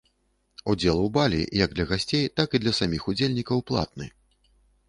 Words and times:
Удзел 0.71 0.97
у 1.01 1.03
балі 1.17 1.41
як 1.65 1.69
для 1.79 1.85
гасцей, 1.93 2.25
так 2.41 2.49
і 2.57 2.63
для 2.65 2.73
саміх 2.81 3.07
удзельнікаў 3.15 3.57
платны. 3.69 4.13